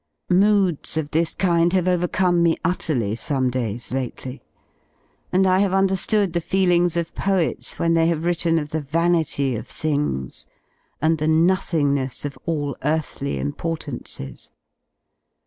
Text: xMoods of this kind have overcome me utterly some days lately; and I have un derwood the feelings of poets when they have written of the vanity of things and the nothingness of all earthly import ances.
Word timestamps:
xMoods 0.31 0.97
of 0.97 1.11
this 1.11 1.35
kind 1.35 1.73
have 1.73 1.87
overcome 1.87 2.41
me 2.41 2.57
utterly 2.65 3.15
some 3.15 3.51
days 3.51 3.91
lately; 3.91 4.41
and 5.31 5.45
I 5.45 5.59
have 5.59 5.75
un 5.75 5.87
derwood 5.87 6.33
the 6.33 6.41
feelings 6.41 6.97
of 6.97 7.13
poets 7.13 7.77
when 7.77 7.93
they 7.93 8.07
have 8.07 8.25
written 8.25 8.57
of 8.57 8.69
the 8.69 8.81
vanity 8.81 9.55
of 9.55 9.67
things 9.67 10.47
and 11.03 11.19
the 11.19 11.27
nothingness 11.27 12.25
of 12.25 12.35
all 12.47 12.75
earthly 12.83 13.37
import 13.37 13.81
ances. 13.85 14.49